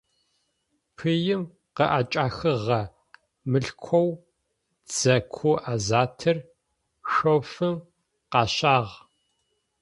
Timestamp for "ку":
5.33-5.51